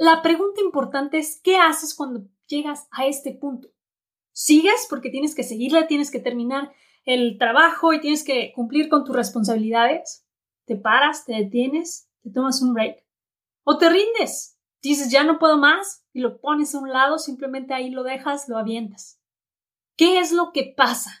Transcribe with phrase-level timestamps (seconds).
[0.00, 3.68] la pregunta importante es, ¿qué haces cuando llegas a este punto?
[4.32, 6.72] ¿Sigues porque tienes que seguirla, tienes que terminar
[7.04, 10.26] el trabajo y tienes que cumplir con tus responsabilidades?
[10.64, 13.04] ¿Te paras, te detienes, te tomas un break?
[13.62, 14.58] ¿O te rindes?
[14.80, 18.48] Dices, ya no puedo más y lo pones a un lado, simplemente ahí lo dejas,
[18.48, 19.20] lo avientas.
[19.96, 21.20] ¿Qué es lo que pasa?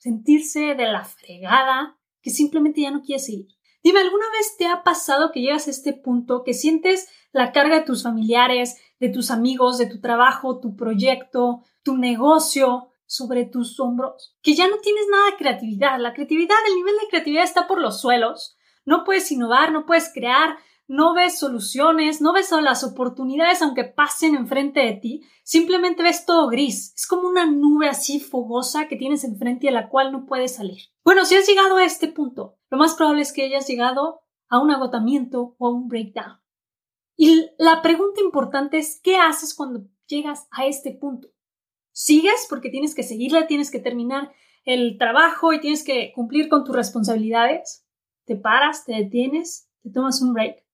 [0.00, 3.48] sentirse de la fregada, que simplemente ya no quieres seguir.
[3.82, 7.76] Dime, ¿alguna vez te ha pasado que llegas a este punto, que sientes la carga
[7.76, 13.78] de tus familiares, de tus amigos, de tu trabajo, tu proyecto, tu negocio sobre tus
[13.78, 14.36] hombros?
[14.42, 16.00] Que ya no tienes nada de creatividad.
[16.00, 18.56] La creatividad, el nivel de creatividad está por los suelos.
[18.86, 20.56] No puedes innovar, no puedes crear,
[20.90, 26.48] no ves soluciones, no ves las oportunidades aunque pasen enfrente de ti, simplemente ves todo
[26.48, 26.92] gris.
[26.96, 30.82] Es como una nube así fogosa que tienes enfrente a la cual no puedes salir.
[31.04, 34.58] Bueno, si has llegado a este punto, lo más probable es que hayas llegado a
[34.58, 36.40] un agotamiento o a un breakdown.
[37.16, 41.28] Y la pregunta importante es, ¿qué haces cuando llegas a este punto?
[41.92, 44.32] ¿Sigues porque tienes que seguirla, tienes que terminar
[44.64, 47.86] el trabajo y tienes que cumplir con tus responsabilidades?
[48.24, 50.68] ¿Te paras, te detienes, te tomas un break?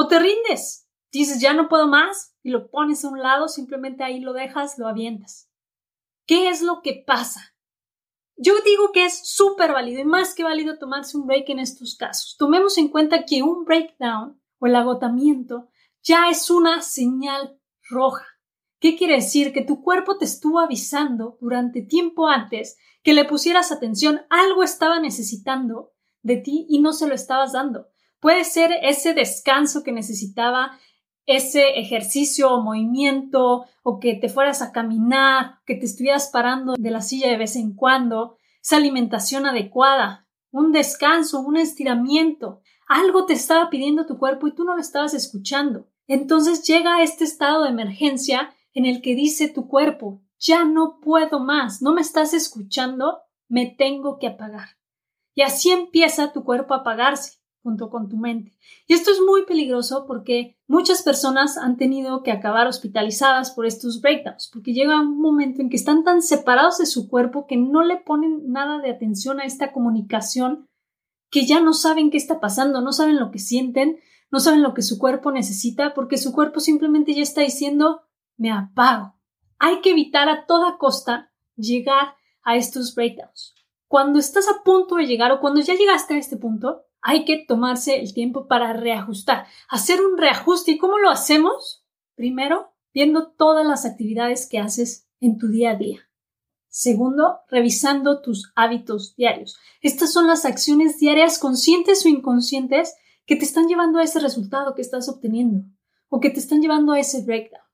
[0.00, 4.02] O te rindes, dices ya no puedo más y lo pones a un lado, simplemente
[4.02, 5.50] ahí lo dejas, lo avientas.
[6.26, 7.54] ¿Qué es lo que pasa?
[8.38, 11.98] Yo digo que es súper válido y más que válido tomarse un break en estos
[11.98, 12.36] casos.
[12.38, 15.68] Tomemos en cuenta que un breakdown o el agotamiento
[16.02, 18.24] ya es una señal roja.
[18.78, 19.52] ¿Qué quiere decir?
[19.52, 24.98] Que tu cuerpo te estuvo avisando durante tiempo antes que le pusieras atención, algo estaba
[24.98, 25.92] necesitando
[26.22, 27.90] de ti y no se lo estabas dando.
[28.20, 30.78] Puede ser ese descanso que necesitaba,
[31.26, 36.90] ese ejercicio o movimiento, o que te fueras a caminar, que te estuvieras parando de
[36.90, 42.60] la silla de vez en cuando, esa alimentación adecuada, un descanso, un estiramiento.
[42.86, 45.86] Algo te estaba pidiendo tu cuerpo y tú no lo estabas escuchando.
[46.06, 51.40] Entonces llega este estado de emergencia en el que dice tu cuerpo, ya no puedo
[51.40, 54.76] más, no me estás escuchando, me tengo que apagar.
[55.34, 58.52] Y así empieza tu cuerpo a apagarse junto con tu mente.
[58.86, 64.00] Y esto es muy peligroso porque muchas personas han tenido que acabar hospitalizadas por estos
[64.00, 67.82] breakdowns, porque llega un momento en que están tan separados de su cuerpo que no
[67.82, 70.68] le ponen nada de atención a esta comunicación,
[71.30, 74.00] que ya no saben qué está pasando, no saben lo que sienten,
[74.30, 78.02] no saben lo que su cuerpo necesita, porque su cuerpo simplemente ya está diciendo
[78.36, 79.14] me apago.
[79.58, 83.54] Hay que evitar a toda costa llegar a estos breakdowns.
[83.86, 87.44] Cuando estás a punto de llegar o cuando ya llegaste a este punto, hay que
[87.46, 90.72] tomarse el tiempo para reajustar, hacer un reajuste.
[90.72, 91.84] ¿Y cómo lo hacemos?
[92.14, 96.00] Primero, viendo todas las actividades que haces en tu día a día.
[96.68, 99.58] Segundo, revisando tus hábitos diarios.
[99.82, 102.94] Estas son las acciones diarias conscientes o inconscientes
[103.26, 105.64] que te están llevando a ese resultado que estás obteniendo
[106.08, 107.64] o que te están llevando a ese breakdown.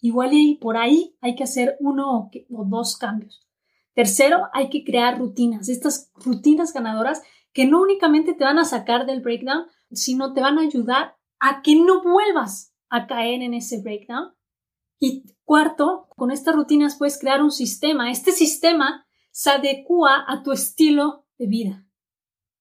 [0.00, 3.46] Igual y por ahí hay que hacer uno o dos cambios.
[3.94, 5.68] Tercero, hay que crear rutinas.
[5.68, 7.20] Estas rutinas ganadoras
[7.58, 11.60] que no únicamente te van a sacar del breakdown, sino te van a ayudar a
[11.60, 14.32] que no vuelvas a caer en ese breakdown.
[15.00, 18.12] Y cuarto, con estas rutinas puedes crear un sistema.
[18.12, 21.84] Este sistema se adecua a tu estilo de vida.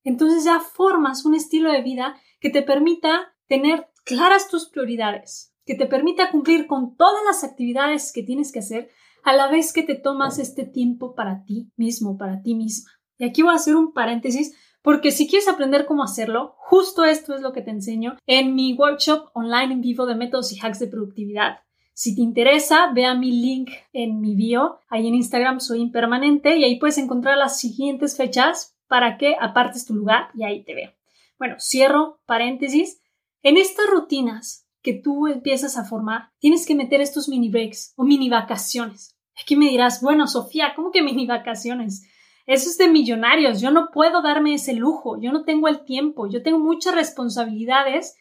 [0.04, 5.76] Entonces ya formas un estilo de vida que te permita tener claras tus prioridades, que
[5.76, 8.90] te permita cumplir con todas las actividades que tienes que hacer
[9.24, 12.90] a la vez que te tomas este tiempo para ti mismo, para ti misma.
[13.20, 17.36] Y aquí voy a hacer un paréntesis porque si quieres aprender cómo hacerlo, justo esto
[17.36, 20.80] es lo que te enseño en mi workshop online en vivo de métodos y hacks
[20.80, 21.60] de productividad.
[21.94, 24.82] Si te interesa, ve a mi link en mi bio.
[24.88, 29.86] Ahí en Instagram soy impermanente y ahí puedes encontrar las siguientes fechas para que apartes
[29.86, 30.92] tu lugar y ahí te veo.
[31.40, 33.02] Bueno, cierro paréntesis.
[33.42, 38.04] En estas rutinas que tú empiezas a formar, tienes que meter estos mini breaks o
[38.04, 39.18] mini vacaciones.
[39.42, 42.08] Aquí me dirás, bueno, Sofía, ¿cómo que mini vacaciones?
[42.48, 43.62] Eso es de millonarios.
[43.62, 45.20] Yo no puedo darme ese lujo.
[45.22, 46.28] Yo no tengo el tiempo.
[46.28, 48.16] Yo tengo muchas responsabilidades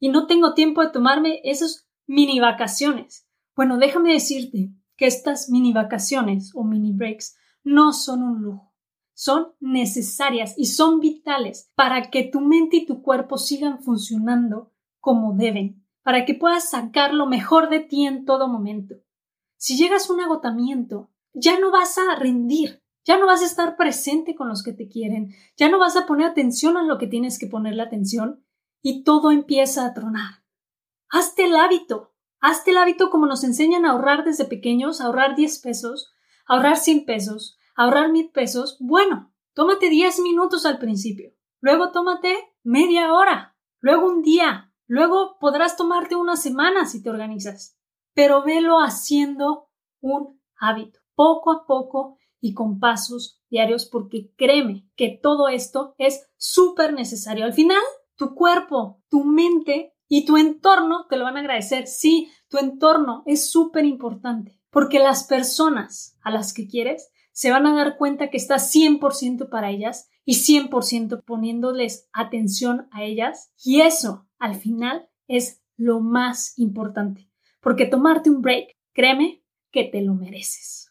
[0.00, 3.26] y no tengo tiempo de tomarme esas mini vacaciones.
[3.54, 8.74] Bueno, déjame decirte que estas mini vacaciones o mini breaks no son un lujo.
[9.14, 15.34] Son necesarias y son vitales para que tu mente y tu cuerpo sigan funcionando como
[15.34, 18.96] deben, para que puedas sacar lo mejor de ti en todo momento.
[19.56, 23.78] Si llegas a un agotamiento, ya no vas a rendir, ya no vas a estar
[23.78, 27.06] presente con los que te quieren, ya no vas a poner atención a lo que
[27.06, 28.44] tienes que ponerle atención.
[28.82, 30.44] Y todo empieza a tronar.
[31.08, 35.58] Hazte el hábito, hazte el hábito como nos enseñan a ahorrar desde pequeños, ahorrar 10
[35.60, 36.12] pesos,
[36.46, 38.76] ahorrar 100 pesos, ahorrar 1000 pesos.
[38.78, 45.78] Bueno, tómate 10 minutos al principio, luego tómate media hora, luego un día, luego podrás
[45.78, 47.78] tomarte una semana si te organizas,
[48.12, 49.70] pero velo haciendo
[50.00, 56.28] un hábito, poco a poco y con pasos diarios, porque créeme que todo esto es
[56.36, 57.44] súper necesario.
[57.44, 57.82] Al final,
[58.16, 61.86] tu cuerpo, tu mente y tu entorno te lo van a agradecer.
[61.86, 67.66] Sí, tu entorno es súper importante, porque las personas a las que quieres se van
[67.66, 73.52] a dar cuenta que estás 100% para ellas y 100% poniéndoles atención a ellas.
[73.62, 77.30] Y eso, al final, es lo más importante,
[77.60, 80.90] porque tomarte un break, créeme que te lo mereces.